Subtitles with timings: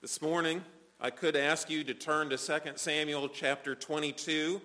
[0.00, 0.62] This morning,
[1.00, 4.60] I could ask you to turn to 2 Samuel chapter 22,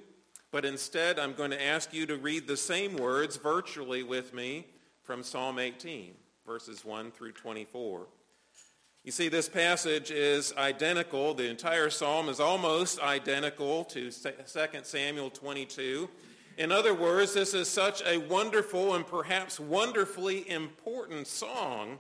[0.52, 4.68] but instead I'm going to ask you to read the same words virtually with me
[5.02, 6.14] from Psalm 18,
[6.46, 8.06] verses 1 through 24.
[9.04, 11.34] You see, this passage is identical.
[11.34, 14.32] The entire psalm is almost identical to 2
[14.84, 16.10] Samuel 22.
[16.60, 21.98] In other words, this is such a wonderful and perhaps wonderfully important song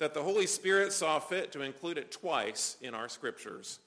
[0.00, 3.78] that the Holy Spirit saw fit to include it twice in our scriptures.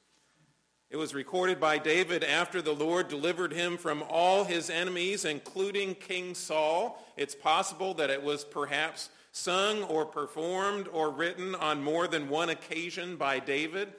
[0.92, 5.96] It was recorded by David after the Lord delivered him from all his enemies, including
[5.96, 7.04] King Saul.
[7.18, 12.50] It's possible that it was perhaps sung or performed or written on more than one
[12.50, 13.92] occasion by David.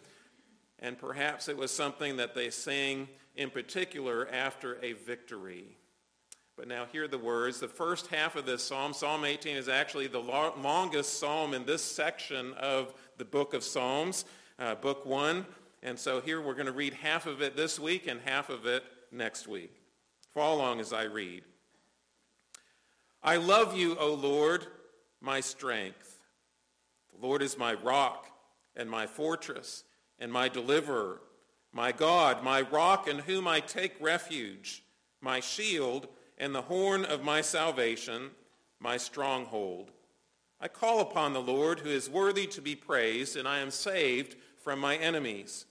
[0.79, 5.77] And perhaps it was something that they sang in particular after a victory.
[6.57, 7.59] But now hear the words.
[7.59, 11.83] The first half of this psalm, Psalm 18, is actually the longest psalm in this
[11.83, 14.25] section of the book of Psalms,
[14.61, 15.47] uh, book one.
[15.83, 18.67] And so here we're going to read half of it this week and half of
[18.67, 19.75] it next week.
[20.33, 21.43] Follow along as I read.
[23.23, 24.67] I love you, O Lord,
[25.21, 26.21] my strength.
[27.13, 28.29] The Lord is my rock
[28.77, 29.83] and my fortress
[30.21, 31.21] and my deliverer,
[31.73, 34.85] my God, my rock in whom I take refuge,
[35.21, 38.31] my shield and the horn of my salvation,
[38.81, 39.91] my stronghold.
[40.61, 44.37] I call upon the Lord who is worthy to be praised, and I am saved
[44.63, 45.67] from my enemies.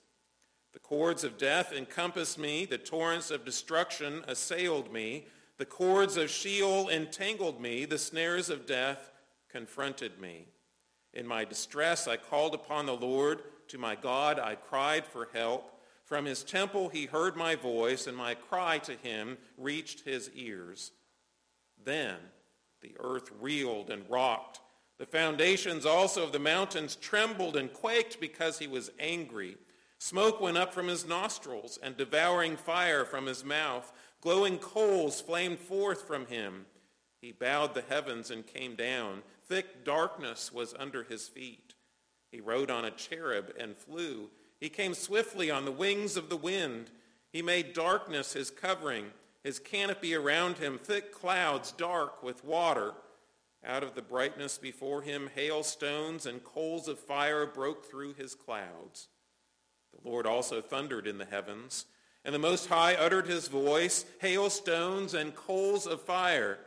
[0.73, 6.29] The cords of death encompassed me, the torrents of destruction assailed me, the cords of
[6.29, 9.11] Sheol entangled me, the snares of death
[9.49, 10.47] confronted me.
[11.13, 13.43] In my distress I called upon the Lord.
[13.69, 15.71] To my God I cried for help.
[16.05, 20.91] From his temple he heard my voice, and my cry to him reached his ears.
[21.83, 22.17] Then
[22.81, 24.59] the earth reeled and rocked.
[24.99, 29.57] The foundations also of the mountains trembled and quaked because he was angry.
[29.97, 33.91] Smoke went up from his nostrils, and devouring fire from his mouth.
[34.21, 36.65] Glowing coals flamed forth from him.
[37.21, 39.23] He bowed the heavens and came down.
[39.47, 41.73] Thick darkness was under his feet.
[42.31, 44.29] He rode on a cherub and flew.
[44.63, 46.89] He came swiftly on the wings of the wind.
[47.33, 49.07] He made darkness his covering,
[49.43, 52.93] his canopy around him, thick clouds dark with water.
[53.65, 59.09] Out of the brightness before him, hailstones and coals of fire broke through his clouds.
[59.91, 61.83] The Lord also thundered in the heavens,
[62.23, 66.57] and the Most High uttered his voice, hailstones and coals of fire.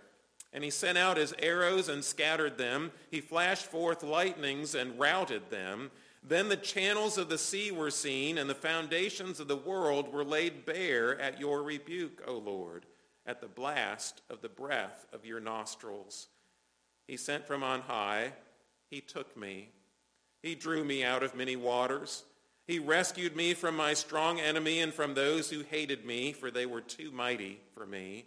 [0.53, 2.93] And he sent out his arrows and scattered them.
[3.11, 5.91] He flashed forth lightnings and routed them.
[6.29, 10.25] Then the channels of the sea were seen, and the foundations of the world were
[10.25, 12.85] laid bare at your rebuke, O Lord,
[13.25, 16.27] at the blast of the breath of your nostrils.
[17.07, 18.33] He sent from on high.
[18.91, 19.71] He took me.
[20.43, 22.25] He drew me out of many waters.
[22.67, 26.67] He rescued me from my strong enemy and from those who hated me, for they
[26.67, 28.27] were too mighty for me.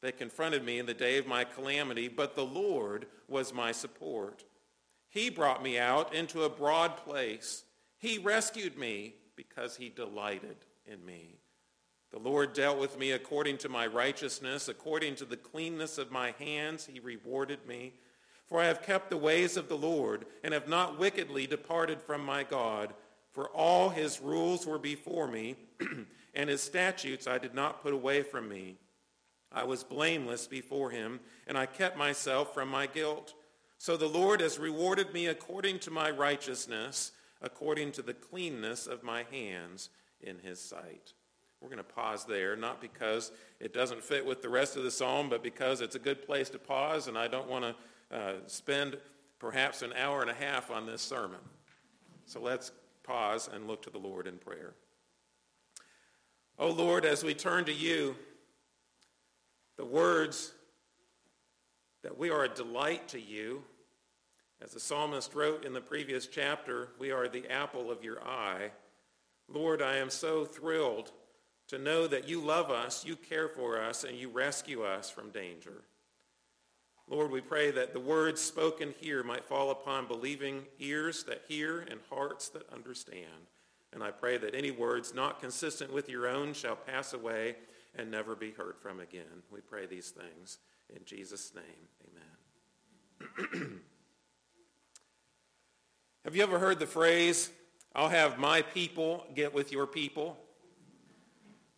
[0.00, 4.44] They confronted me in the day of my calamity, but the Lord was my support.
[5.16, 7.64] He brought me out into a broad place.
[7.96, 11.38] He rescued me because he delighted in me.
[12.12, 16.34] The Lord dealt with me according to my righteousness, according to the cleanness of my
[16.38, 17.94] hands, he rewarded me.
[18.46, 22.22] For I have kept the ways of the Lord and have not wickedly departed from
[22.22, 22.92] my God.
[23.32, 25.56] For all his rules were before me,
[26.34, 28.76] and his statutes I did not put away from me.
[29.50, 33.32] I was blameless before him, and I kept myself from my guilt.
[33.78, 39.02] So the Lord has rewarded me according to my righteousness, according to the cleanness of
[39.02, 41.12] my hands in his sight.
[41.60, 44.90] We're going to pause there, not because it doesn't fit with the rest of the
[44.90, 48.32] psalm, but because it's a good place to pause, and I don't want to uh,
[48.46, 48.98] spend
[49.38, 51.40] perhaps an hour and a half on this sermon.
[52.24, 52.72] So let's
[53.02, 54.74] pause and look to the Lord in prayer.
[56.58, 58.16] Oh Lord, as we turn to you,
[59.76, 60.52] the words
[62.02, 63.62] that we are a delight to you.
[64.62, 68.70] As the psalmist wrote in the previous chapter, we are the apple of your eye.
[69.48, 71.12] Lord, I am so thrilled
[71.68, 75.30] to know that you love us, you care for us, and you rescue us from
[75.30, 75.82] danger.
[77.08, 81.80] Lord, we pray that the words spoken here might fall upon believing ears that hear
[81.80, 83.50] and hearts that understand.
[83.92, 87.56] And I pray that any words not consistent with your own shall pass away
[87.94, 89.42] and never be heard from again.
[89.50, 90.58] We pray these things
[90.94, 91.88] in Jesus' name,
[93.50, 93.80] amen.
[96.24, 97.50] have you ever heard the phrase,
[97.94, 100.36] I'll have my people get with your people?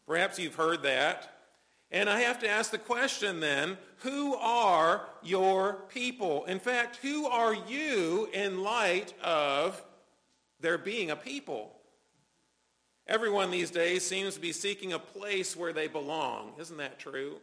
[0.06, 1.34] Perhaps you've heard that.
[1.90, 6.44] And I have to ask the question then, who are your people?
[6.44, 9.82] In fact, who are you in light of
[10.61, 11.72] there being a people.
[13.06, 16.52] Everyone these days seems to be seeking a place where they belong.
[16.58, 17.37] Isn't that true?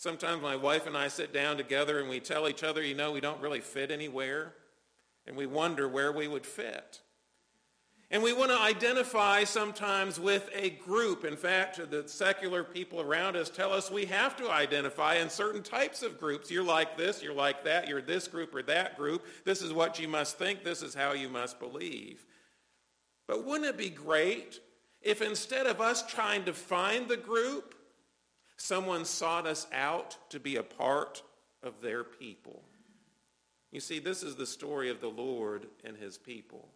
[0.00, 3.12] Sometimes my wife and I sit down together and we tell each other, you know,
[3.12, 4.54] we don't really fit anywhere.
[5.26, 7.02] And we wonder where we would fit.
[8.10, 11.26] And we want to identify sometimes with a group.
[11.26, 15.62] In fact, the secular people around us tell us we have to identify in certain
[15.62, 16.50] types of groups.
[16.50, 19.26] You're like this, you're like that, you're this group or that group.
[19.44, 22.24] This is what you must think, this is how you must believe.
[23.28, 24.60] But wouldn't it be great
[25.02, 27.74] if instead of us trying to find the group,
[28.60, 31.22] someone sought us out to be a part
[31.62, 32.62] of their people?
[33.72, 36.68] You see, this is the story of the Lord and his people.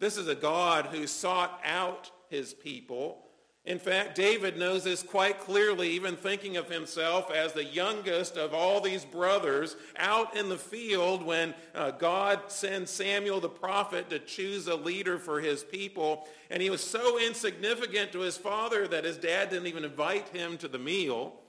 [0.00, 3.23] This is a God who sought out his people.
[3.66, 8.52] In fact, David knows this quite clearly, even thinking of himself as the youngest of
[8.52, 14.18] all these brothers out in the field when uh, God sends Samuel the prophet to
[14.18, 16.28] choose a leader for his people.
[16.50, 20.58] And he was so insignificant to his father that his dad didn't even invite him
[20.58, 21.40] to the meal.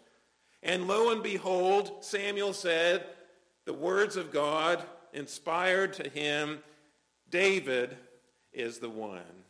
[0.63, 3.05] And lo and behold, Samuel said,
[3.65, 4.81] the words of God
[5.11, 6.59] inspired to him,
[7.29, 7.97] David
[8.53, 9.44] is the one.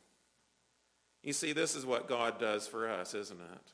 [1.25, 3.71] You see, this is what God does for us, isn't it?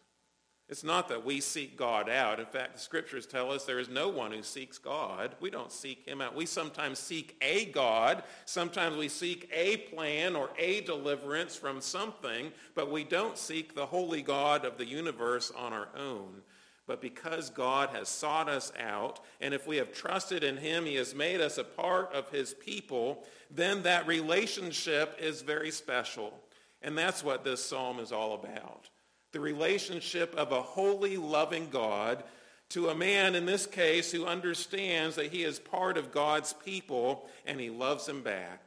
[0.69, 2.39] It's not that we seek God out.
[2.39, 5.35] In fact, the scriptures tell us there is no one who seeks God.
[5.41, 6.33] We don't seek him out.
[6.33, 8.23] We sometimes seek a God.
[8.45, 13.85] Sometimes we seek a plan or a deliverance from something, but we don't seek the
[13.85, 16.41] holy God of the universe on our own.
[16.87, 20.95] But because God has sought us out, and if we have trusted in him, he
[20.95, 26.33] has made us a part of his people, then that relationship is very special.
[26.81, 28.89] And that's what this psalm is all about.
[29.31, 32.23] The relationship of a holy, loving God
[32.69, 37.27] to a man, in this case, who understands that he is part of God's people
[37.45, 38.61] and he loves him back.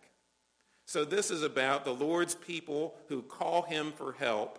[0.87, 4.59] So this is about the Lord's people who call him for help,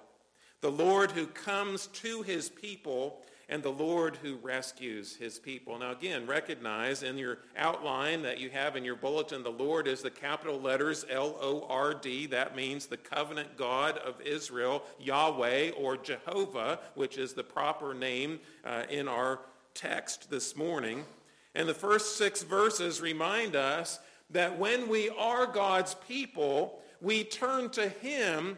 [0.62, 5.78] the Lord who comes to his people and the Lord who rescues his people.
[5.78, 10.02] Now again, recognize in your outline that you have in your bulletin, the Lord is
[10.02, 12.28] the capital letters L-O-R-D.
[12.28, 18.40] That means the covenant God of Israel, Yahweh or Jehovah, which is the proper name
[18.64, 19.42] uh, in our
[19.74, 21.06] text this morning.
[21.54, 24.00] And the first six verses remind us
[24.32, 28.58] that when we are God's people, we turn to him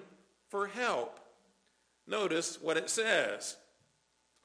[0.50, 1.20] for help.
[2.08, 3.58] Notice what it says.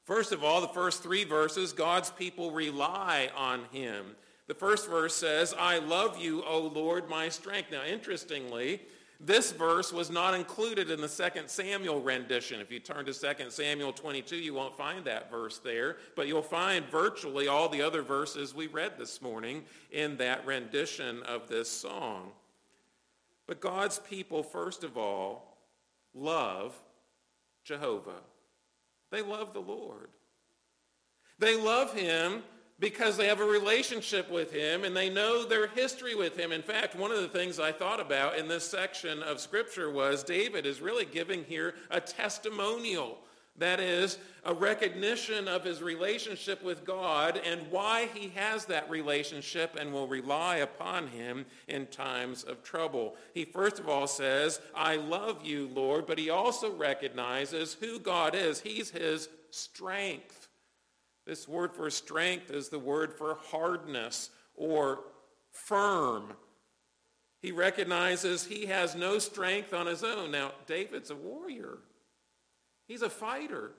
[0.05, 4.15] First of all, the first three verses, God's people rely on him.
[4.47, 7.71] The first verse says, I love you, O Lord, my strength.
[7.71, 8.81] Now, interestingly,
[9.25, 12.59] this verse was not included in the 2 Samuel rendition.
[12.59, 16.41] If you turn to 2 Samuel 22, you won't find that verse there, but you'll
[16.41, 21.69] find virtually all the other verses we read this morning in that rendition of this
[21.69, 22.31] song.
[23.47, 25.57] But God's people, first of all,
[26.13, 26.75] love
[27.63, 28.21] Jehovah.
[29.13, 30.09] They love the Lord.
[31.37, 32.41] They love him
[32.79, 36.51] because they have a relationship with him and they know their history with him.
[36.51, 40.23] In fact, one of the things I thought about in this section of Scripture was
[40.23, 43.19] David is really giving here a testimonial.
[43.57, 49.77] That is, a recognition of his relationship with God and why he has that relationship
[49.79, 53.15] and will rely upon him in times of trouble.
[53.33, 58.33] He first of all says, I love you, Lord, but he also recognizes who God
[58.33, 58.59] is.
[58.59, 60.49] He's his strength.
[61.25, 65.01] This word for strength is the word for hardness or
[65.51, 66.33] firm.
[67.39, 70.31] He recognizes he has no strength on his own.
[70.31, 71.77] Now, David's a warrior.
[72.87, 73.71] He's a fighter.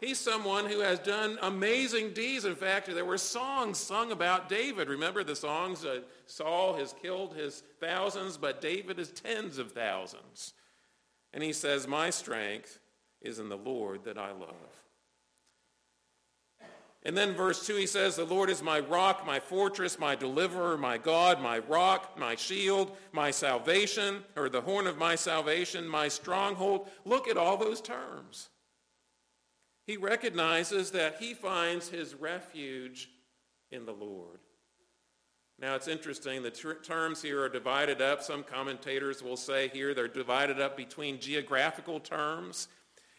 [0.00, 2.44] He's someone who has done amazing deeds.
[2.44, 4.88] In fact, there were songs sung about David.
[4.88, 10.52] Remember the songs, uh, Saul has killed his thousands, but David is tens of thousands.
[11.32, 12.78] And he says, my strength
[13.22, 14.85] is in the Lord that I love.
[17.06, 20.76] And then verse 2, he says, The Lord is my rock, my fortress, my deliverer,
[20.76, 26.08] my God, my rock, my shield, my salvation, or the horn of my salvation, my
[26.08, 26.90] stronghold.
[27.04, 28.48] Look at all those terms.
[29.86, 33.08] He recognizes that he finds his refuge
[33.70, 34.40] in the Lord.
[35.60, 38.20] Now it's interesting, the ter- terms here are divided up.
[38.20, 42.66] Some commentators will say here they're divided up between geographical terms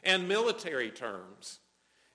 [0.03, 1.59] and military terms.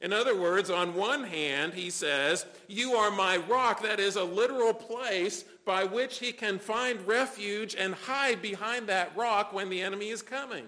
[0.03, 3.83] In other words, on one hand, he says, you are my rock.
[3.83, 9.17] That is a literal place by which he can find refuge and hide behind that
[9.17, 10.67] rock when the enemy is coming.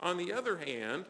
[0.00, 1.04] On the other hand,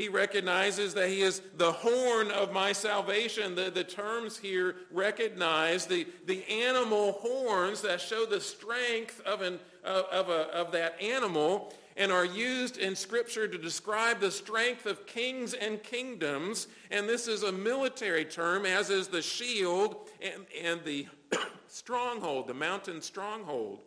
[0.00, 3.54] He recognizes that he is the horn of my salvation.
[3.54, 9.58] The, the terms here recognize the, the animal horns that show the strength of, an,
[9.84, 14.86] of, of, a, of that animal and are used in Scripture to describe the strength
[14.86, 16.66] of kings and kingdoms.
[16.90, 21.06] And this is a military term, as is the shield and, and the
[21.66, 23.80] stronghold, the mountain stronghold.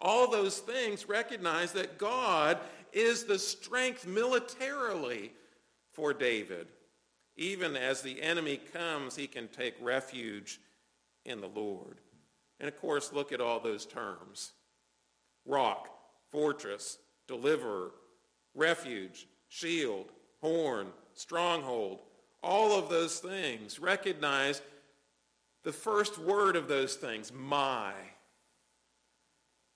[0.00, 2.58] All those things recognize that God
[2.92, 5.32] is the strength militarily
[5.90, 6.68] for David.
[7.36, 10.60] Even as the enemy comes, he can take refuge
[11.24, 11.98] in the Lord.
[12.60, 14.52] And of course, look at all those terms.
[15.44, 15.88] Rock,
[16.30, 17.90] fortress, deliverer,
[18.54, 20.06] refuge, shield,
[20.40, 22.00] horn, stronghold.
[22.42, 24.60] All of those things recognize
[25.62, 27.92] the first word of those things, my.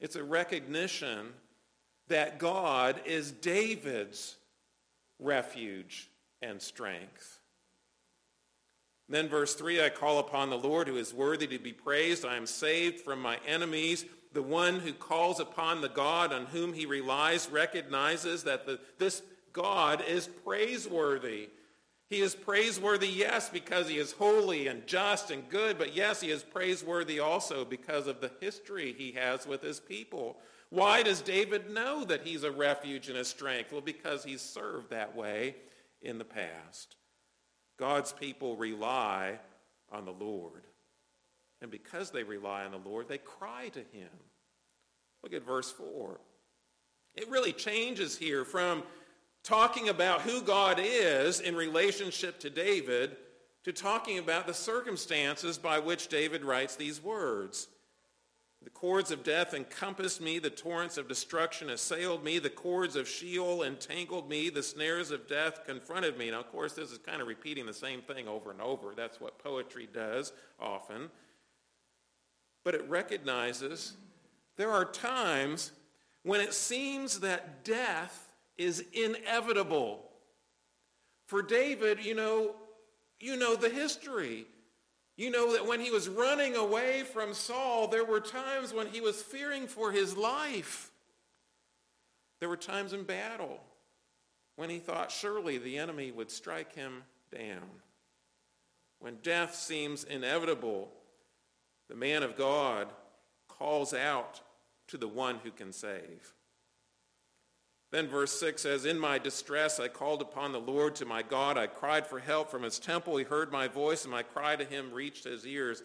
[0.00, 1.28] It's a recognition
[2.08, 4.36] that God is David's
[5.18, 6.08] refuge
[6.42, 7.40] and strength.
[9.08, 12.26] Then verse 3, I call upon the Lord who is worthy to be praised.
[12.26, 14.04] I am saved from my enemies.
[14.32, 19.22] The one who calls upon the God on whom he relies recognizes that the, this
[19.52, 21.48] God is praiseworthy.
[22.10, 26.30] He is praiseworthy, yes, because he is holy and just and good, but yes, he
[26.30, 30.38] is praiseworthy also because of the history he has with his people.
[30.70, 33.72] Why does David know that he's a refuge and a strength?
[33.72, 35.56] Well, because he's served that way
[36.00, 36.96] in the past.
[37.78, 39.38] God's people rely
[39.92, 40.62] on the Lord.
[41.60, 44.10] And because they rely on the Lord, they cry to him.
[45.22, 46.20] Look at verse 4.
[47.16, 48.84] It really changes here from
[49.42, 53.16] talking about who God is in relationship to David
[53.64, 57.68] to talking about the circumstances by which David writes these words.
[58.62, 60.38] The cords of death encompassed me.
[60.38, 62.38] The torrents of destruction assailed me.
[62.38, 64.50] The cords of Sheol entangled me.
[64.50, 66.30] The snares of death confronted me.
[66.30, 68.94] Now, of course, this is kind of repeating the same thing over and over.
[68.96, 71.10] That's what poetry does often.
[72.68, 73.96] But it recognizes
[74.58, 75.72] there are times
[76.22, 80.04] when it seems that death is inevitable.
[81.28, 82.56] For David, you know,
[83.20, 84.44] you know the history.
[85.16, 89.00] You know that when he was running away from Saul, there were times when he
[89.00, 90.90] was fearing for his life.
[92.38, 93.60] There were times in battle
[94.56, 97.70] when he thought surely the enemy would strike him down.
[98.98, 100.92] When death seems inevitable,
[101.88, 102.88] the man of God
[103.48, 104.40] calls out
[104.88, 106.34] to the one who can save.
[107.90, 111.56] Then verse 6 says, In my distress I called upon the Lord to my God.
[111.56, 113.16] I cried for help from his temple.
[113.16, 115.82] He heard my voice, and my cry to him reached his ears.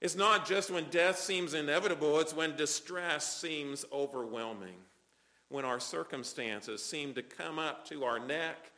[0.00, 4.76] It's not just when death seems inevitable, it's when distress seems overwhelming.
[5.48, 8.70] When our circumstances seem to come up to our neck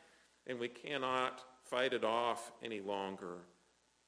[0.47, 3.37] and we cannot fight it off any longer.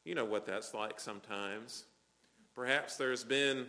[0.04, 1.86] You know what that's like sometimes.
[2.56, 3.68] Perhaps there's been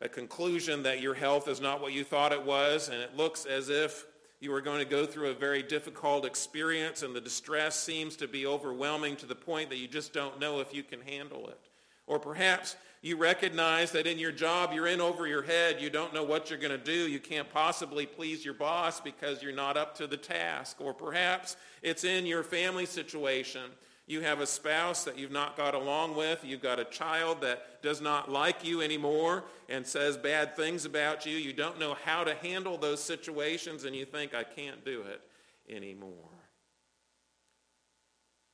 [0.00, 3.46] a conclusion that your health is not what you thought it was, and it looks
[3.46, 4.06] as if
[4.40, 8.26] you are going to go through a very difficult experience, and the distress seems to
[8.26, 11.60] be overwhelming to the point that you just don't know if you can handle it.
[12.08, 15.80] Or perhaps you recognize that in your job you're in over your head.
[15.80, 17.08] You don't know what you're going to do.
[17.08, 20.80] You can't possibly please your boss because you're not up to the task.
[20.80, 23.62] Or perhaps it's in your family situation
[24.06, 26.44] you have a spouse that you've not got along with.
[26.44, 31.26] You've got a child that does not like you anymore and says bad things about
[31.26, 31.36] you.
[31.36, 35.20] You don't know how to handle those situations and you think, I can't do it
[35.68, 36.30] anymore.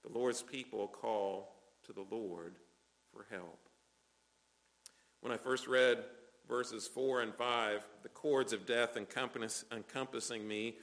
[0.05, 1.55] The Lord's people call
[1.87, 2.55] to the Lord
[3.13, 3.69] for help.
[5.21, 5.99] When I first read
[6.49, 10.77] verses 4 and 5, the cords of death encompassing me,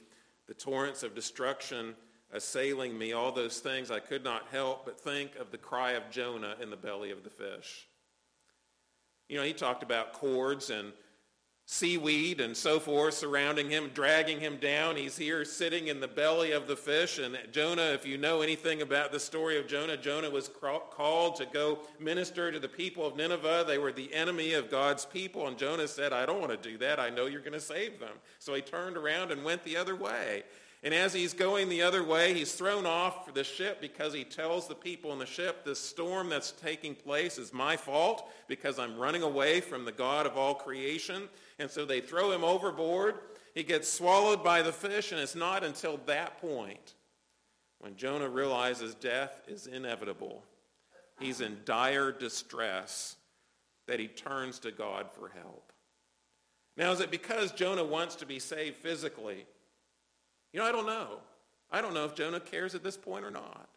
[0.46, 1.96] the torrents of destruction
[2.32, 6.10] assailing me, all those things, I could not help but think of the cry of
[6.10, 7.86] Jonah in the belly of the fish.
[9.28, 10.92] You know, he talked about cords and
[11.70, 14.96] seaweed and so forth surrounding him, dragging him down.
[14.96, 17.18] He's here sitting in the belly of the fish.
[17.18, 20.50] And Jonah, if you know anything about the story of Jonah, Jonah was
[20.90, 23.64] called to go minister to the people of Nineveh.
[23.68, 25.46] They were the enemy of God's people.
[25.46, 26.98] And Jonah said, I don't want to do that.
[26.98, 28.16] I know you're going to save them.
[28.40, 30.42] So he turned around and went the other way.
[30.82, 34.66] And as he's going the other way, he's thrown off the ship because he tells
[34.66, 38.96] the people in the ship, this storm that's taking place is my fault because I'm
[38.96, 41.28] running away from the God of all creation.
[41.58, 43.16] And so they throw him overboard.
[43.54, 46.94] He gets swallowed by the fish, and it's not until that point
[47.80, 50.44] when Jonah realizes death is inevitable,
[51.18, 53.16] he's in dire distress,
[53.86, 55.72] that he turns to God for help.
[56.76, 59.46] Now, is it because Jonah wants to be saved physically?
[60.52, 61.18] You know, I don't know.
[61.70, 63.68] I don't know if Jonah cares at this point or not.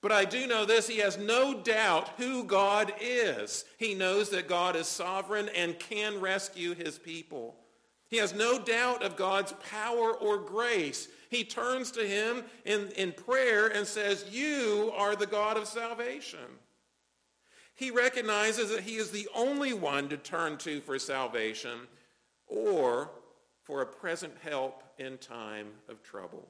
[0.00, 3.64] But I do know this, he has no doubt who God is.
[3.78, 7.54] He knows that God is sovereign and can rescue his people.
[8.08, 11.08] He has no doubt of God's power or grace.
[11.30, 16.40] He turns to him in, in prayer and says, you are the God of salvation.
[17.74, 21.86] He recognizes that he is the only one to turn to for salvation
[22.48, 23.10] or
[23.72, 26.46] for a present help in time of trouble.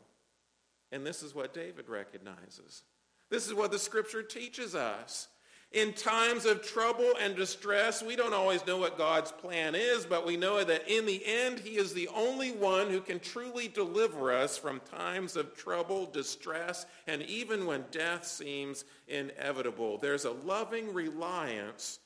[0.90, 2.82] And this is what David recognizes.
[3.30, 5.28] This is what the scripture teaches us.
[5.70, 10.26] In times of trouble and distress, we don't always know what God's plan is, but
[10.26, 14.32] we know that in the end, he is the only one who can truly deliver
[14.32, 19.96] us from times of trouble, distress, and even when death seems inevitable.
[19.96, 22.00] There's a loving reliance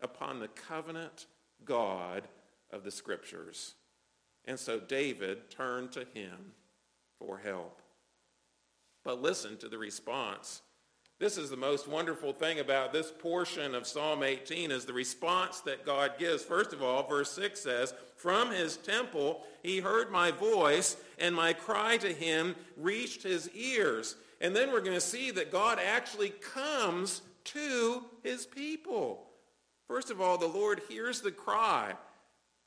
[0.00, 1.26] upon the covenant
[1.64, 2.28] God
[2.70, 3.74] of the scriptures.
[4.46, 6.52] And so David turned to him
[7.18, 7.80] for help.
[9.04, 10.62] But listen to the response
[11.20, 15.60] this is the most wonderful thing about this portion of Psalm 18 is the response
[15.60, 16.42] that God gives.
[16.42, 21.52] First of all, verse 6 says, From his temple he heard my voice, and my
[21.52, 24.16] cry to him reached his ears.
[24.40, 29.26] And then we're going to see that God actually comes to his people.
[29.88, 31.92] First of all, the Lord hears the cry.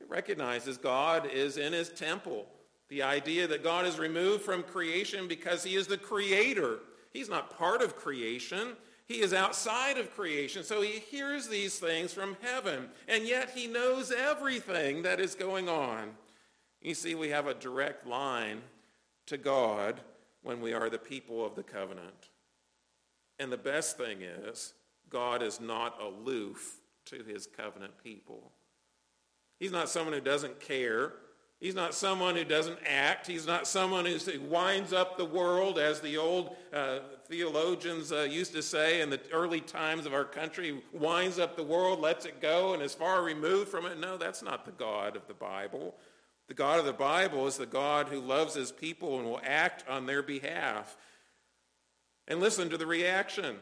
[0.03, 2.47] He recognizes God is in his temple.
[2.89, 6.79] The idea that God is removed from creation because he is the creator
[7.13, 8.75] He's not part of creation.
[9.05, 10.63] He is outside of creation.
[10.63, 12.89] So he hears these things from heaven.
[13.07, 16.11] And yet he knows everything that is going on.
[16.81, 18.61] You see, we have a direct line
[19.27, 20.01] to God
[20.41, 22.29] when we are the people of the covenant.
[23.39, 24.73] And the best thing is,
[25.09, 28.51] God is not aloof to his covenant people.
[29.63, 31.13] He's not someone who doesn't care
[31.63, 33.25] He's not someone who doesn't act.
[33.25, 38.51] He's not someone who winds up the world, as the old uh, theologians uh, used
[38.51, 42.41] to say in the early times of our country, winds up the world, lets it
[42.41, 43.97] go, and is far removed from it.
[43.97, 45.95] No, that's not the God of the Bible.
[46.49, 49.85] The God of the Bible is the God who loves his people and will act
[49.87, 50.97] on their behalf.
[52.27, 53.55] And listen to the reaction.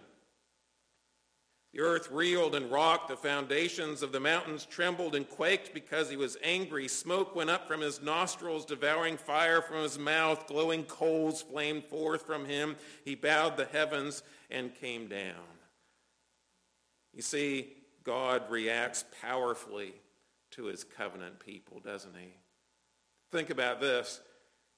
[1.73, 3.07] The earth reeled and rocked.
[3.07, 6.88] The foundations of the mountains trembled and quaked because he was angry.
[6.88, 10.47] Smoke went up from his nostrils, devouring fire from his mouth.
[10.47, 12.75] Glowing coals flamed forth from him.
[13.05, 15.36] He bowed the heavens and came down.
[17.13, 19.93] You see, God reacts powerfully
[20.51, 22.34] to his covenant people, doesn't he?
[23.31, 24.19] Think about this.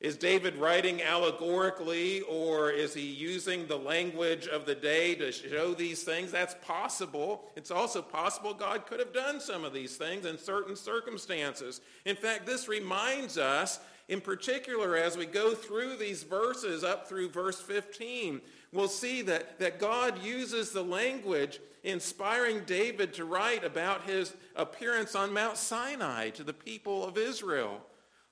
[0.03, 5.73] Is David writing allegorically or is he using the language of the day to show
[5.73, 6.29] these things?
[6.29, 7.45] That's possible.
[7.55, 11.79] It's also possible God could have done some of these things in certain circumstances.
[12.03, 17.29] In fact, this reminds us, in particular, as we go through these verses up through
[17.29, 18.41] verse 15,
[18.73, 25.15] we'll see that, that God uses the language inspiring David to write about his appearance
[25.15, 27.79] on Mount Sinai to the people of Israel.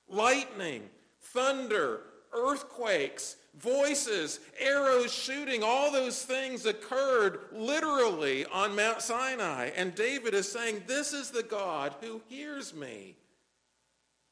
[0.06, 0.90] Lightning
[1.32, 2.00] thunder,
[2.32, 9.70] earthquakes, voices, arrows shooting, all those things occurred literally on Mount Sinai.
[9.76, 13.16] And David is saying, this is the God who hears me.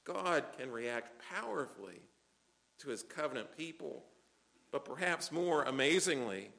[0.04, 2.00] God can react powerfully
[2.78, 4.04] to his covenant people.
[4.72, 6.50] But perhaps more amazingly,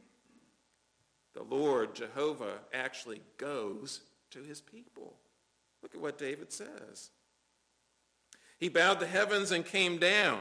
[1.34, 4.02] the Lord, Jehovah, actually goes
[4.32, 5.16] to his people.
[5.82, 7.10] Look at what David says.
[8.62, 10.40] He bowed the heavens and came down.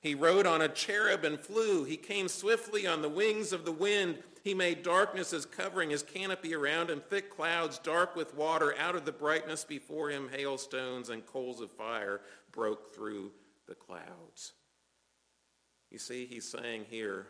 [0.00, 1.84] He rode on a cherub and flew.
[1.84, 4.18] He came swiftly on the wings of the wind.
[4.42, 8.74] He made darkness his covering, his canopy around him, thick clouds, dark with water.
[8.76, 12.20] Out of the brightness before him, hailstones and coals of fire
[12.50, 13.30] broke through
[13.68, 14.54] the clouds.
[15.88, 17.28] You see, he's saying here,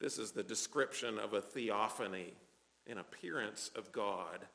[0.00, 2.32] this is the description of a theophany,
[2.86, 4.46] an appearance of God.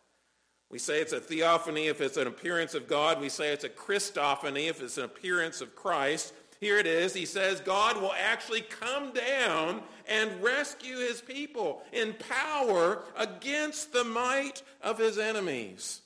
[0.71, 3.19] We say it's a theophany if it's an appearance of God.
[3.19, 6.33] We say it's a Christophany if it's an appearance of Christ.
[6.61, 7.13] Here it is.
[7.13, 14.05] He says God will actually come down and rescue his people in power against the
[14.05, 16.01] might of his enemies.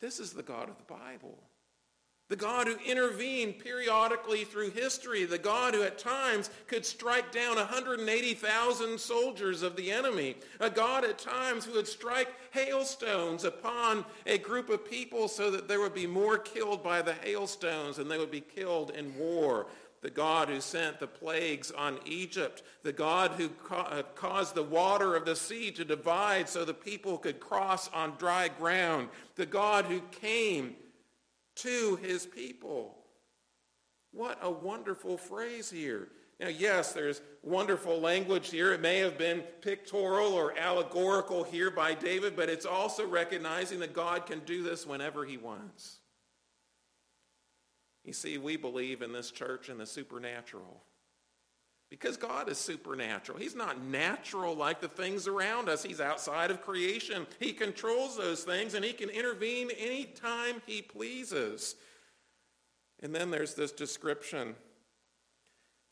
[0.00, 1.38] This is the God of the Bible
[2.32, 7.56] the God who intervened periodically through history, the God who at times could strike down
[7.56, 14.38] 180,000 soldiers of the enemy, a God at times who would strike hailstones upon a
[14.38, 18.16] group of people so that there would be more killed by the hailstones and they
[18.16, 19.66] would be killed in war,
[20.00, 24.62] the God who sent the plagues on Egypt, the God who ca- uh, caused the
[24.62, 29.44] water of the sea to divide so the people could cross on dry ground, the
[29.44, 30.76] God who came
[31.56, 32.98] to his people.
[34.12, 36.08] What a wonderful phrase here.
[36.40, 38.72] Now, yes, there's wonderful language here.
[38.72, 43.92] It may have been pictorial or allegorical here by David, but it's also recognizing that
[43.92, 46.00] God can do this whenever he wants.
[48.04, 50.82] You see, we believe in this church in the supernatural.
[51.92, 53.36] Because God is supernatural.
[53.36, 55.82] He's not natural like the things around us.
[55.82, 57.26] He's outside of creation.
[57.38, 61.76] He controls those things and he can intervene anytime he pleases.
[63.02, 64.54] And then there's this description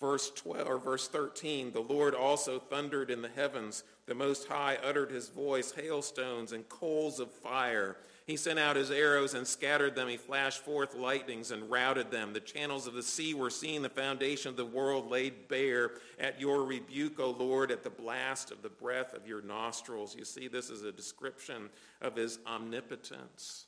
[0.01, 3.85] Verse 12 or verse 13, the Lord also thundered in the heavens.
[4.07, 7.99] The Most High uttered his voice, hailstones and coals of fire.
[8.31, 10.07] He sent out his arrows and scattered them.
[10.07, 12.33] He flashed forth lightnings and routed them.
[12.33, 16.41] The channels of the sea were seen, the foundation of the world laid bare at
[16.41, 20.15] your rebuke, O Lord, at the blast of the breath of your nostrils.
[20.15, 23.67] You see, this is a description of his omnipotence,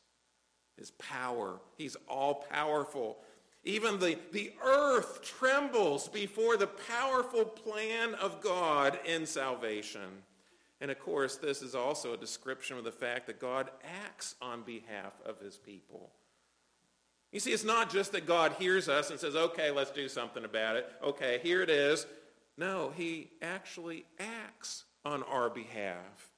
[0.79, 1.59] his power.
[1.77, 3.19] He's all powerful.
[3.65, 10.23] Even the, the earth trembles before the powerful plan of God in salvation.
[10.83, 13.71] And of course, this is also a description of the fact that God
[14.05, 16.11] acts on behalf of his people.
[17.31, 20.45] You see, it's not just that God hears us and says, okay, let's do something
[20.45, 20.91] about it.
[21.01, 22.05] Okay, here it is.
[22.59, 26.31] No, he actually acts on our behalf.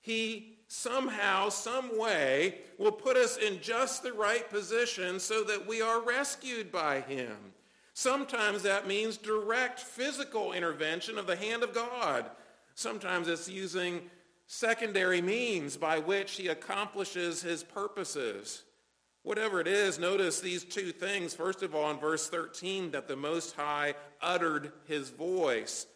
[0.00, 5.82] He somehow, some way, will put us in just the right position so that we
[5.82, 7.36] are rescued by him.
[7.92, 12.30] Sometimes that means direct physical intervention of the hand of God.
[12.74, 14.02] Sometimes it's using
[14.46, 18.64] secondary means by which he accomplishes his purposes.
[19.22, 21.34] Whatever it is, notice these two things.
[21.34, 25.86] First of all, in verse 13, that the Most High uttered his voice.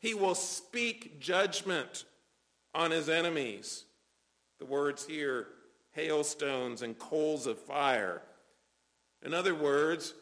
[0.00, 2.04] He will speak judgment
[2.74, 3.84] on his enemies.
[4.58, 5.46] The words here,
[5.92, 8.22] hailstones and coals of fire.
[9.22, 10.14] In other words,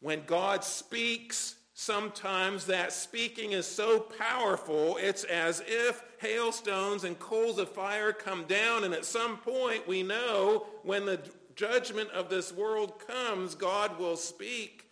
[0.00, 7.58] when God speaks, sometimes that speaking is so powerful, it's as if hailstones and coals
[7.58, 11.20] of fire come down, and at some point we know when the
[11.54, 14.90] judgment of this world comes, God will speak,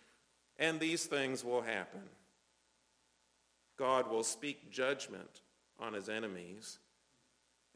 [0.57, 2.03] and these things will happen.
[3.77, 5.41] God will speak judgment
[5.79, 6.79] on his enemies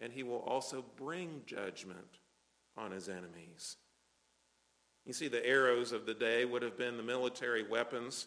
[0.01, 2.19] and he will also bring judgment
[2.75, 3.77] on his enemies.
[5.05, 8.25] You see, the arrows of the day would have been the military weapons,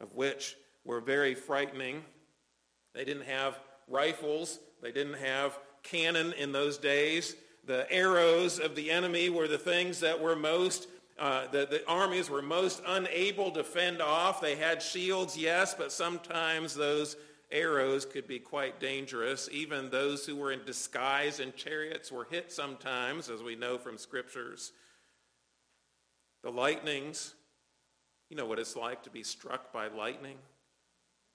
[0.00, 2.02] of which were very frightening.
[2.94, 4.60] They didn't have rifles.
[4.82, 7.36] They didn't have cannon in those days.
[7.66, 12.28] The arrows of the enemy were the things that were most, uh, the, the armies
[12.28, 14.40] were most unable to fend off.
[14.40, 17.16] They had shields, yes, but sometimes those
[17.50, 19.48] arrows could be quite dangerous.
[19.50, 23.96] Even those who were in disguise in chariots were hit sometimes, as we know from
[23.96, 24.72] scriptures.
[26.42, 27.34] The lightnings,
[28.34, 30.34] you know what it's like to be struck by lightning.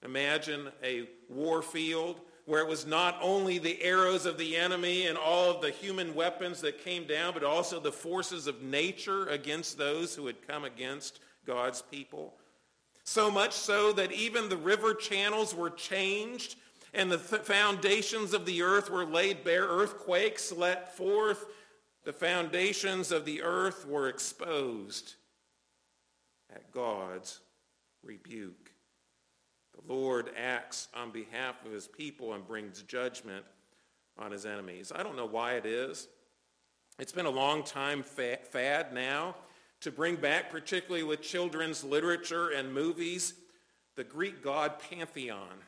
[0.04, 5.16] Imagine a war field where it was not only the arrows of the enemy and
[5.16, 9.78] all of the human weapons that came down, but also the forces of nature against
[9.78, 12.34] those who had come against God's people.
[13.04, 16.56] So much so that even the river channels were changed
[16.92, 19.64] and the th- foundations of the earth were laid bare.
[19.64, 21.46] Earthquakes let forth.
[22.04, 25.14] The foundations of the earth were exposed
[26.54, 27.40] at God's
[28.02, 28.72] rebuke.
[29.74, 33.44] The Lord acts on behalf of his people and brings judgment
[34.18, 34.92] on his enemies.
[34.94, 36.08] I don't know why it is.
[36.98, 39.36] It's been a long time fad now
[39.80, 43.34] to bring back, particularly with children's literature and movies,
[43.96, 45.64] the Greek god pantheon.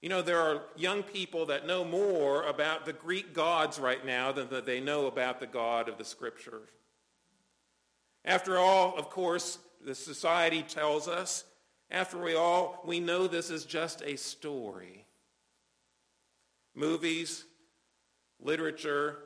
[0.00, 4.32] You know, there are young people that know more about the Greek gods right now
[4.32, 6.62] than that they know about the God of the Scripture.
[8.24, 11.44] After all, of course, the society tells us,
[11.90, 15.06] after we all, we know this is just a story.
[16.74, 17.44] Movies,
[18.40, 19.16] literature,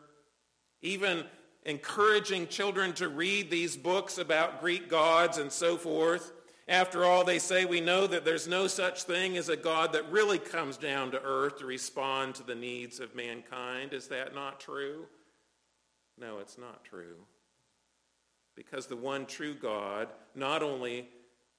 [0.80, 1.24] even
[1.64, 6.32] encouraging children to read these books about Greek gods and so forth.
[6.66, 10.10] After all, they say we know that there's no such thing as a God that
[10.10, 13.92] really comes down to earth to respond to the needs of mankind.
[13.92, 15.06] Is that not true?
[16.18, 17.16] No, it's not true.
[18.56, 21.08] Because the one true God not only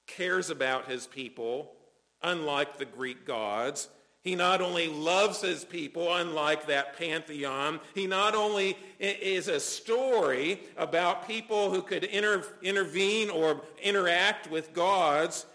[0.08, 1.74] cares about his people,
[2.22, 3.90] unlike the Greek gods,
[4.26, 10.62] he not only loves his people, unlike that pantheon, he not only is a story
[10.78, 15.46] about people who could inter- intervene or interact with gods,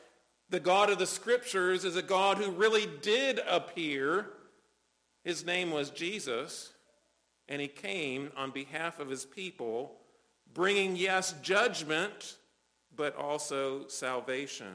[0.50, 4.30] the God of the scriptures is a God who really did appear.
[5.24, 6.72] His name was Jesus,
[7.48, 9.99] and he came on behalf of his people,
[10.54, 12.36] bringing, yes, judgment,
[12.94, 14.74] but also salvation.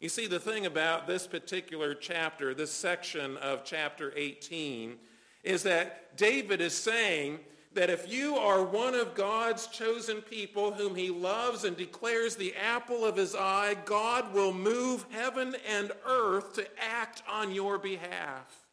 [0.00, 4.96] You see, the thing about this particular chapter, this section of chapter 18,
[5.42, 7.38] is that David is saying
[7.72, 12.54] that if you are one of God's chosen people whom he loves and declares the
[12.56, 18.66] apple of his eye, God will move heaven and earth to act on your behalf.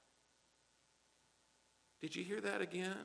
[2.02, 2.96] Did you hear that again?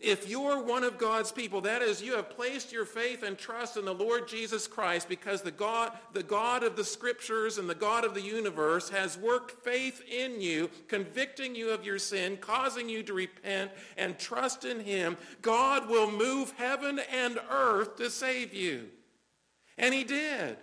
[0.00, 3.76] If you're one of God's people, that is, you have placed your faith and trust
[3.76, 7.74] in the Lord Jesus Christ because the God, the God of the scriptures and the
[7.74, 12.88] God of the universe has worked faith in you, convicting you of your sin, causing
[12.88, 18.54] you to repent and trust in him, God will move heaven and earth to save
[18.54, 18.90] you.
[19.76, 20.58] And he did.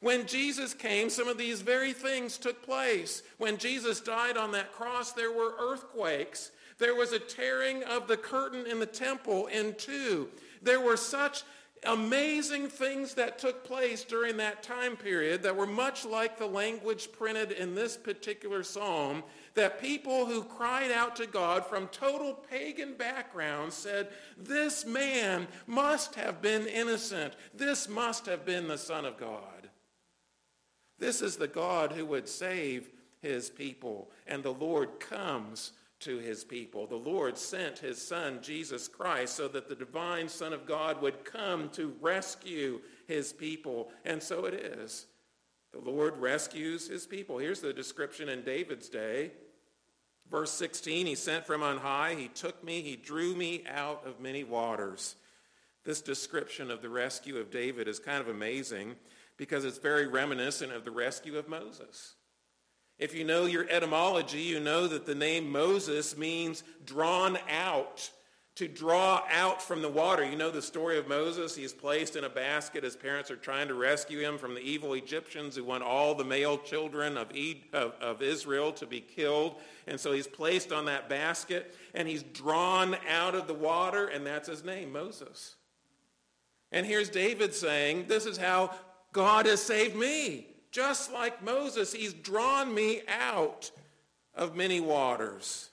[0.00, 3.22] When Jesus came, some of these very things took place.
[3.38, 6.52] When Jesus died on that cross, there were earthquakes.
[6.78, 10.28] There was a tearing of the curtain in the temple in two.
[10.62, 11.42] There were such
[11.84, 17.10] amazing things that took place during that time period that were much like the language
[17.12, 19.22] printed in this particular psalm
[19.54, 26.14] that people who cried out to God from total pagan backgrounds said, this man must
[26.14, 27.34] have been innocent.
[27.54, 29.68] This must have been the Son of God.
[30.98, 34.10] This is the God who would save his people.
[34.26, 36.86] And the Lord comes to his people.
[36.86, 41.24] The Lord sent his son, Jesus Christ, so that the divine Son of God would
[41.24, 43.90] come to rescue his people.
[44.04, 45.06] And so it is.
[45.72, 47.38] The Lord rescues his people.
[47.38, 49.32] Here's the description in David's day.
[50.30, 54.20] Verse 16, he sent from on high, he took me, he drew me out of
[54.20, 55.16] many waters.
[55.84, 58.96] This description of the rescue of David is kind of amazing
[59.38, 62.14] because it's very reminiscent of the rescue of Moses.
[62.98, 68.10] If you know your etymology, you know that the name Moses means drawn out,
[68.56, 70.28] to draw out from the water.
[70.28, 71.54] You know the story of Moses.
[71.54, 72.82] He's placed in a basket.
[72.82, 76.24] His parents are trying to rescue him from the evil Egyptians who want all the
[76.24, 77.30] male children of,
[77.72, 79.54] of, of Israel to be killed.
[79.86, 84.26] And so he's placed on that basket, and he's drawn out of the water, and
[84.26, 85.54] that's his name, Moses.
[86.72, 88.74] And here's David saying, this is how
[89.12, 90.48] God has saved me.
[90.70, 93.70] Just like Moses, he's drawn me out
[94.34, 95.70] of many waters.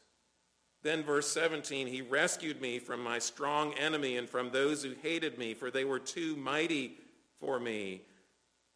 [0.83, 5.37] Then verse 17, he rescued me from my strong enemy and from those who hated
[5.37, 6.97] me, for they were too mighty
[7.39, 8.01] for me.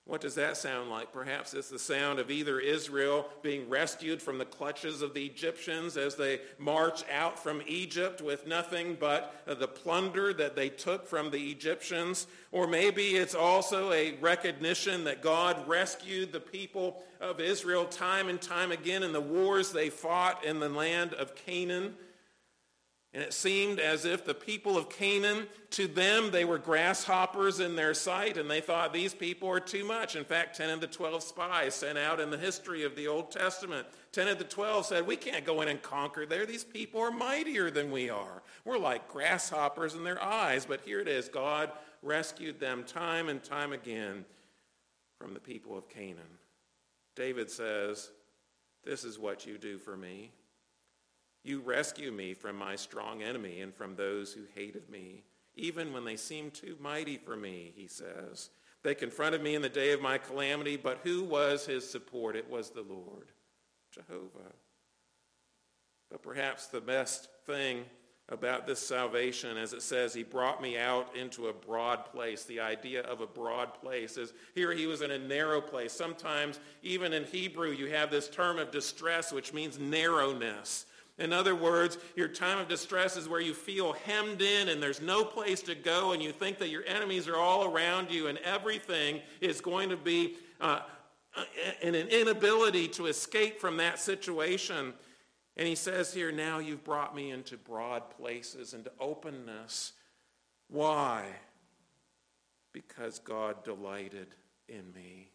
[0.10, 1.14] What does that sound like?
[1.14, 5.98] Perhaps it's the sound of either Israel being rescued from the clutches of the Egyptians
[5.98, 11.06] as they march out from Egypt with nothing but uh, the plunder that they took
[11.06, 12.26] from the Egyptians.
[12.52, 18.42] Or maybe it's also a recognition that God rescued the people of Israel time and
[18.42, 21.94] time again in the wars they fought in the land of Canaan.
[23.12, 27.76] And it seemed as if the people of Canaan, to them, they were grasshoppers in
[27.76, 30.16] their sight, and they thought these people are too much.
[30.16, 33.32] In fact, 10 of the 12 spies sent out in the history of the Old
[33.32, 36.46] Testament, 10 of the 12 said, we can't go in and conquer there.
[36.46, 38.44] These people are mightier than we are.
[38.64, 40.68] We're like grasshoppers in their eyes.
[40.68, 41.30] But here it is.
[41.30, 41.72] God
[42.04, 44.24] rescued them time and time again
[45.20, 46.38] from the people of Canaan.
[47.16, 48.12] David says,
[48.84, 50.32] this is what you do for me.
[51.44, 55.24] You rescue me from my strong enemy and from those who hated me,
[55.56, 58.50] even when they seemed too mighty for me, he says.
[58.84, 62.36] They confronted me in the day of my calamity, but who was his support?
[62.36, 63.32] It was the Lord,
[63.92, 64.54] Jehovah.
[66.10, 67.86] But perhaps the best thing
[68.30, 72.44] about this salvation, as it says, he brought me out into a broad place.
[72.44, 75.92] The idea of a broad place is here he was in a narrow place.
[75.92, 80.86] Sometimes, even in Hebrew, you have this term of distress, which means narrowness.
[81.20, 85.02] In other words, your time of distress is where you feel hemmed in and there's
[85.02, 88.38] no place to go and you think that your enemies are all around you and
[88.40, 90.80] everything is going to be uh,
[91.84, 94.94] an inability to escape from that situation.
[95.58, 99.92] And he says here, now you've brought me into broad places, into openness.
[100.70, 101.26] Why?
[102.72, 104.28] Because God delighted
[104.70, 105.32] in me.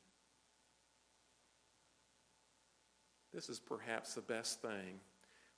[3.34, 5.00] This is perhaps the best thing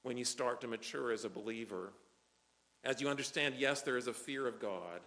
[0.07, 1.92] when you start to mature as a believer.
[2.85, 5.01] As you understand, yes, there is a fear of God.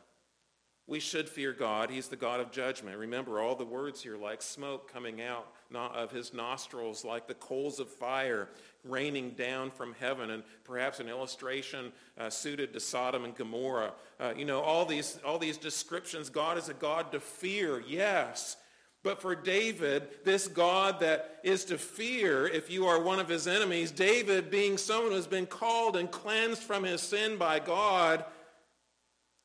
[0.87, 1.89] We should fear God.
[1.89, 2.97] He's the God of judgment.
[2.97, 7.79] Remember, all the words here like smoke coming out of his nostrils, like the coals
[7.79, 8.49] of fire
[8.83, 13.93] raining down from heaven, and perhaps an illustration uh, suited to Sodom and Gomorrah.
[14.19, 16.29] Uh, you know, all these, all these descriptions.
[16.29, 18.57] God is a God to fear, yes.
[19.03, 23.47] But for David, this God that is to fear if you are one of his
[23.47, 28.25] enemies, David being someone who has been called and cleansed from his sin by God,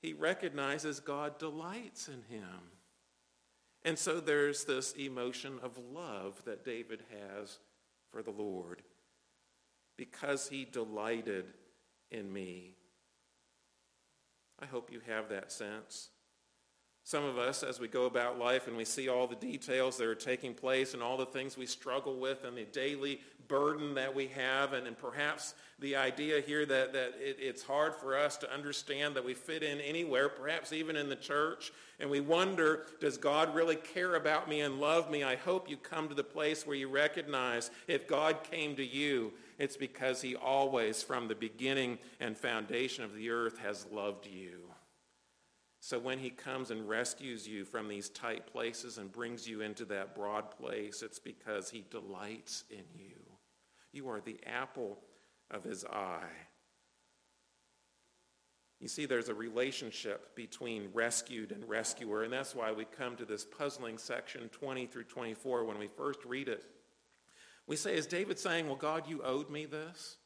[0.03, 2.73] he recognizes God delights in him.
[3.85, 7.59] And so there's this emotion of love that David has
[8.11, 8.83] for the Lord
[9.97, 11.47] because he delighted
[12.11, 12.75] in me.
[14.61, 16.11] I hope you have that sense.
[17.07, 20.07] Some of us, as we go about life and we see all the details that
[20.07, 24.15] are taking place and all the things we struggle with and the daily burden that
[24.15, 28.39] we have, and, and perhaps the idea here that, that it, it's hard for us
[28.39, 32.87] to understand that we fit in anywhere, perhaps even in the church, and we wonder,
[33.01, 35.23] does God really care about me and love me?
[35.23, 39.31] I hope you come to the place where you recognize if God came to you,
[39.59, 44.64] it's because he always, from the beginning and foundation of the earth, has loved you.
[45.85, 49.85] So when he comes and rescues you from these tight places and brings you into
[49.85, 53.17] that broad place, it's because he delights in you.
[53.93, 55.01] You are the apple
[55.51, 56.33] of his eye.
[58.81, 63.27] You see, there's a relationship between rescued and rescuer, and that's why we come to
[63.27, 66.65] this puzzling section 20 through 24 when we first read it.
[67.67, 70.17] We say, is David saying, well, God, you owed me this?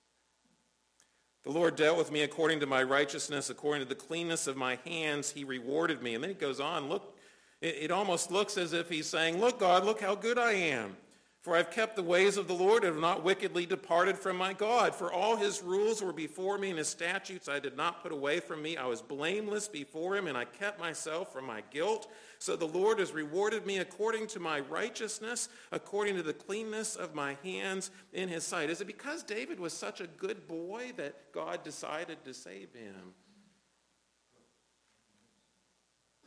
[1.48, 4.78] The Lord dealt with me according to my righteousness, according to the cleanness of my
[4.84, 6.14] hands, he rewarded me.
[6.14, 7.16] And then he goes on, look,
[7.62, 10.94] it, it almost looks as if he's saying, look, God, look how good I am.
[11.40, 14.52] For I've kept the ways of the Lord and have not wickedly departed from my
[14.52, 14.92] God.
[14.94, 18.40] For all his rules were before me and his statutes I did not put away
[18.40, 18.76] from me.
[18.76, 22.10] I was blameless before him and I kept myself from my guilt.
[22.40, 27.14] So the Lord has rewarded me according to my righteousness, according to the cleanness of
[27.14, 28.68] my hands in his sight.
[28.68, 33.14] Is it because David was such a good boy that God decided to save him?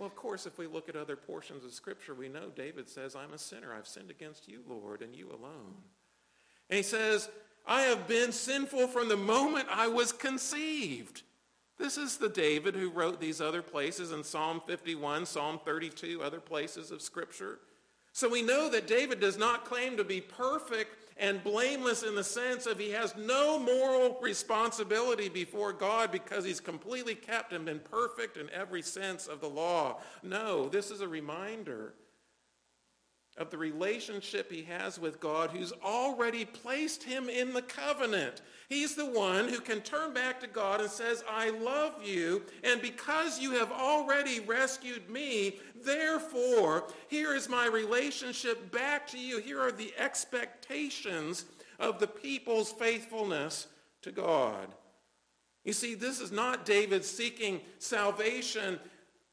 [0.01, 3.15] Well, of course, if we look at other portions of Scripture, we know David says,
[3.15, 3.71] I'm a sinner.
[3.71, 5.75] I've sinned against you, Lord, and you alone.
[6.71, 7.29] And he says,
[7.67, 11.21] I have been sinful from the moment I was conceived.
[11.77, 16.39] This is the David who wrote these other places in Psalm 51, Psalm 32, other
[16.39, 17.59] places of Scripture.
[18.11, 22.23] So we know that David does not claim to be perfect and blameless in the
[22.23, 27.79] sense of he has no moral responsibility before God because he's completely kept and been
[27.79, 29.99] perfect in every sense of the law.
[30.23, 31.93] No, this is a reminder
[33.41, 38.41] of the relationship he has with God who's already placed him in the covenant.
[38.69, 42.79] He's the one who can turn back to God and says, I love you, and
[42.81, 49.39] because you have already rescued me, therefore, here is my relationship back to you.
[49.41, 51.45] Here are the expectations
[51.79, 53.67] of the people's faithfulness
[54.03, 54.67] to God.
[55.65, 58.79] You see, this is not David seeking salvation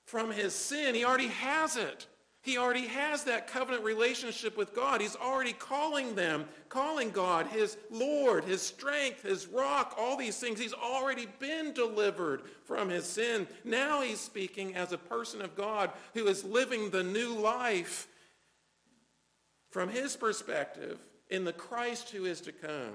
[0.06, 0.94] from his sin.
[0.94, 2.06] He already has it.
[2.48, 5.02] He already has that covenant relationship with God.
[5.02, 10.58] He's already calling them, calling God his Lord, his strength, his rock, all these things.
[10.58, 13.46] He's already been delivered from his sin.
[13.64, 18.08] Now he's speaking as a person of God who is living the new life
[19.68, 22.94] from his perspective in the Christ who is to come.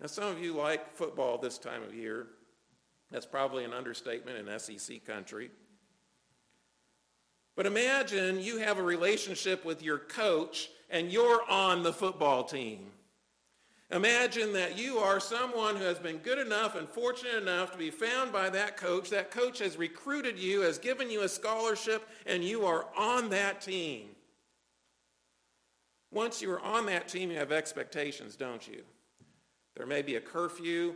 [0.00, 2.28] Now, some of you like football this time of year.
[3.10, 5.50] That's probably an understatement in SEC country.
[7.56, 12.90] But imagine you have a relationship with your coach and you're on the football team.
[13.90, 17.90] Imagine that you are someone who has been good enough and fortunate enough to be
[17.90, 19.10] found by that coach.
[19.10, 23.60] That coach has recruited you, has given you a scholarship, and you are on that
[23.60, 24.08] team.
[26.10, 28.82] Once you are on that team, you have expectations, don't you?
[29.76, 30.94] There may be a curfew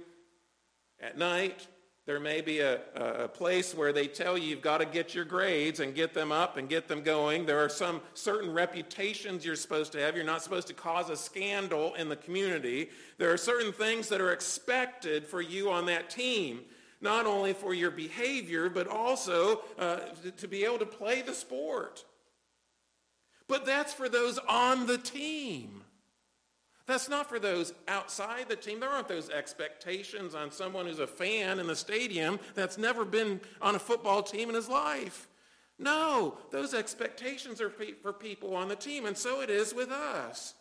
[1.01, 1.66] at night.
[2.09, 5.27] There may be a, a, place where they tell you you've got to get your
[5.27, 7.44] grades and get them up and get them going.
[7.44, 10.16] There are some certain reputations you're supposed to have.
[10.16, 12.88] You're not supposed to cause a scandal in the community.
[13.18, 16.61] There are certain things that are expected for you on that team,
[17.03, 19.99] not only for your behavior, but also uh,
[20.38, 22.07] to be able to play the sport.
[23.49, 25.83] But that's for those on the team.
[26.88, 28.81] That's not for those outside the team.
[28.81, 33.42] There aren't those expectations on someone who's a fan in the stadium that's never been
[33.61, 35.29] on a football team in his life.
[35.79, 37.70] No, those expectations are
[38.03, 40.54] for people on the team, and so it is with us.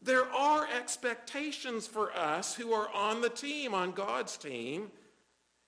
[0.00, 4.92] There are expectations for us who are on the team, on God's team,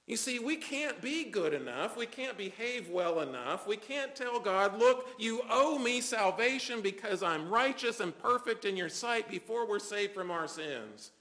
[0.07, 1.97] you see, we can't be good enough.
[1.97, 3.67] We can't behave well enough.
[3.67, 8.77] We can't tell God, look, you owe me salvation because I'm righteous and perfect in
[8.77, 11.13] your sight before we're saved from our sins.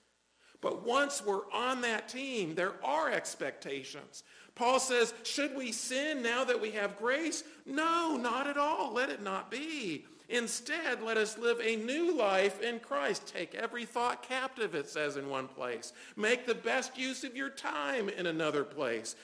[0.59, 4.23] But once we're on that team, there are expectations.
[4.55, 7.43] Paul says, should we sin now that we have grace?
[7.65, 8.93] No, not at all.
[8.93, 10.05] Let it not be.
[10.29, 13.27] Instead, let us live a new life in Christ.
[13.27, 15.93] Take every thought captive, it says in one place.
[16.15, 19.15] Make the best use of your time in another place.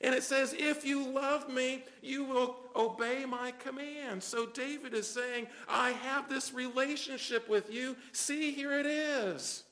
[0.00, 4.24] And it says, if you love me, you will obey my commands.
[4.24, 7.96] So David is saying, I have this relationship with you.
[8.12, 9.64] See, here it is.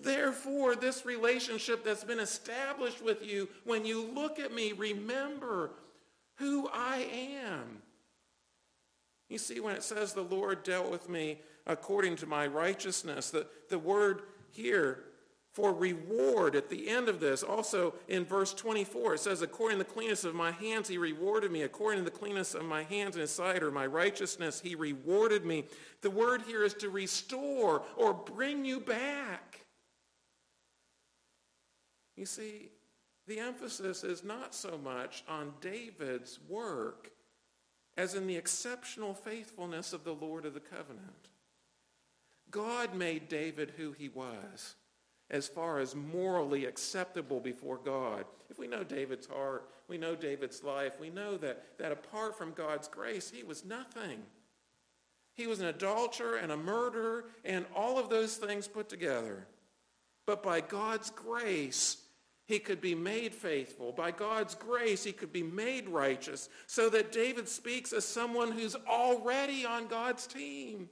[0.00, 5.70] Therefore, this relationship that's been established with you, when you look at me, remember
[6.36, 7.06] who I
[7.46, 7.82] am.
[9.28, 13.46] You see, when it says the Lord dealt with me according to my righteousness, the,
[13.68, 15.04] the word here
[15.52, 17.42] for reward at the end of this.
[17.42, 21.52] Also in verse 24, it says, according to the cleanness of my hands, he rewarded
[21.52, 21.62] me.
[21.62, 25.64] According to the cleanness of my hands and sight, or my righteousness, he rewarded me.
[26.00, 29.61] The word here is to restore or bring you back.
[32.16, 32.70] You see,
[33.26, 37.10] the emphasis is not so much on David's work
[37.96, 41.28] as in the exceptional faithfulness of the Lord of the covenant.
[42.50, 44.76] God made David who he was
[45.30, 48.24] as far as morally acceptable before God.
[48.50, 52.52] If we know David's heart, we know David's life, we know that, that apart from
[52.52, 54.22] God's grace, he was nothing.
[55.34, 59.46] He was an adulterer and a murderer and all of those things put together.
[60.26, 61.96] But by God's grace,
[62.46, 63.92] he could be made faithful.
[63.92, 68.76] By God's grace, he could be made righteous so that David speaks as someone who's
[68.88, 70.88] already on God's team.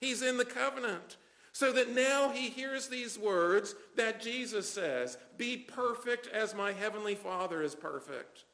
[0.00, 1.16] He's in the covenant.
[1.52, 7.14] So that now he hears these words that Jesus says, be perfect as my heavenly
[7.14, 8.44] Father is perfect.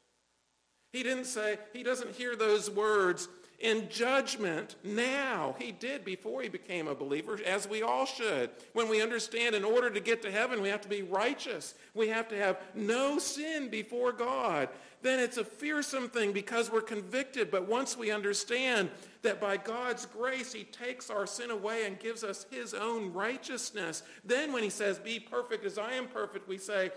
[0.93, 3.27] He didn't say, he doesn't hear those words
[3.61, 5.55] in judgment now.
[5.59, 8.49] He did before he became a believer, as we all should.
[8.73, 11.75] When we understand in order to get to heaven, we have to be righteous.
[11.93, 14.69] We have to have no sin before God.
[15.01, 17.49] Then it's a fearsome thing because we're convicted.
[17.49, 18.89] But once we understand
[19.23, 24.03] that by God's grace he takes our sin away and gives us his own righteousness.
[24.23, 26.91] Then when he says, be perfect as I am perfect, we say,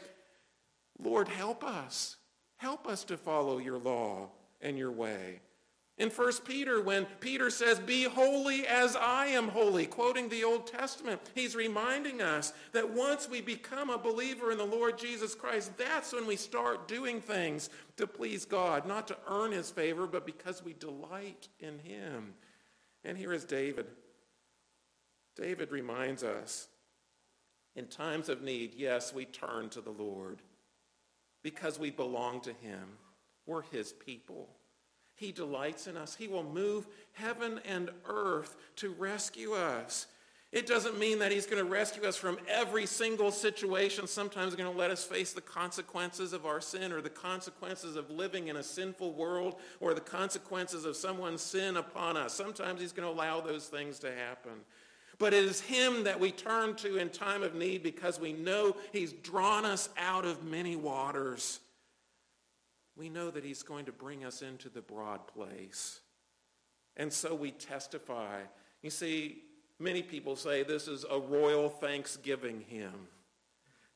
[0.98, 2.16] Lord, help us.
[2.56, 4.28] Help us to follow your law
[4.60, 5.40] and your way.
[5.96, 10.66] In 1 Peter, when Peter says, Be holy as I am holy, quoting the Old
[10.66, 15.76] Testament, he's reminding us that once we become a believer in the Lord Jesus Christ,
[15.78, 20.26] that's when we start doing things to please God, not to earn his favor, but
[20.26, 22.34] because we delight in him.
[23.04, 23.86] And here is David.
[25.36, 26.66] David reminds us
[27.76, 30.42] in times of need, yes, we turn to the Lord
[31.44, 32.98] because we belong to him.
[33.46, 34.48] We're his people.
[35.16, 36.14] He delights in us.
[36.14, 40.06] He will move heaven and earth to rescue us.
[40.54, 44.06] It doesn't mean that he's going to rescue us from every single situation.
[44.06, 47.96] Sometimes he's going to let us face the consequences of our sin or the consequences
[47.96, 52.34] of living in a sinful world or the consequences of someone's sin upon us.
[52.34, 54.52] Sometimes he's going to allow those things to happen.
[55.18, 58.76] But it is him that we turn to in time of need because we know
[58.92, 61.58] he's drawn us out of many waters
[62.96, 66.00] we know that he's going to bring us into the broad place.
[66.96, 68.40] And so we testify.
[68.82, 69.42] You see,
[69.78, 73.08] many people say this is a royal thanksgiving hymn.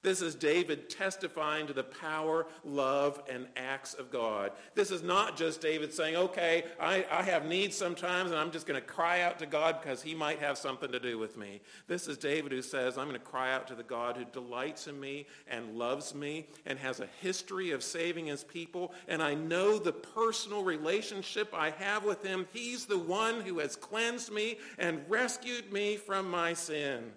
[0.01, 4.53] This is David testifying to the power, love, and acts of God.
[4.77, 8.67] This is not just David saying, okay, I, I have needs sometimes and I'm just
[8.67, 11.61] going to cry out to God because he might have something to do with me.
[11.89, 14.87] This is David who says, I'm going to cry out to the God who delights
[14.87, 18.93] in me and loves me and has a history of saving his people.
[19.09, 22.47] And I know the personal relationship I have with him.
[22.53, 27.11] He's the one who has cleansed me and rescued me from my sin.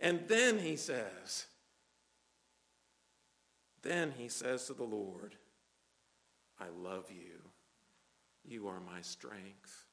[0.00, 1.46] And then he says,
[3.82, 5.36] then he says to the Lord,
[6.58, 7.40] I love you.
[8.44, 9.86] You are my strength.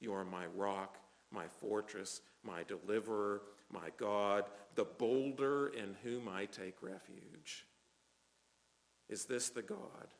[0.00, 0.98] You are my rock,
[1.32, 3.42] my fortress, my deliverer,
[3.72, 4.44] my God,
[4.74, 7.66] the boulder in whom I take refuge.
[9.08, 10.14] Is this the God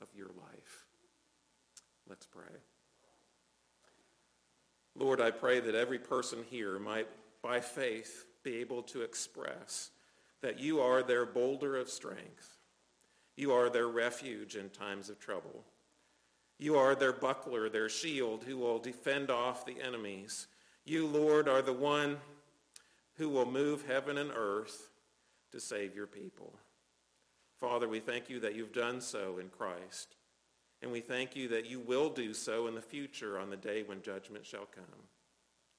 [0.00, 0.86] of your life?
[2.08, 2.44] Let's pray.
[4.94, 7.08] Lord, I pray that every person here might,
[7.42, 9.90] by faith, be able to express
[10.42, 12.56] that you are their boulder of strength.
[13.36, 15.64] You are their refuge in times of trouble.
[16.58, 20.48] You are their buckler, their shield, who will defend off the enemies.
[20.84, 22.18] You, Lord, are the one
[23.14, 24.90] who will move heaven and earth
[25.52, 26.52] to save your people.
[27.60, 30.16] Father, we thank you that you've done so in Christ.
[30.80, 33.82] And we thank you that you will do so in the future on the day
[33.82, 34.84] when judgment shall come.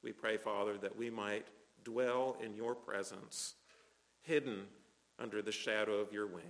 [0.04, 1.48] We pray, Father, that we might
[1.84, 3.56] dwell in your presence
[4.22, 4.66] hidden
[5.18, 6.46] under the shadow of your wings.